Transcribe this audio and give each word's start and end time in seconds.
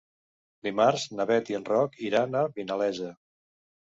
Dimarts 0.67 1.03
na 1.19 1.27
Bet 1.33 1.51
i 1.53 1.57
en 1.59 1.67
Roc 1.69 1.99
iran 2.09 2.39
a 2.39 2.43
Vinalesa. 2.57 3.13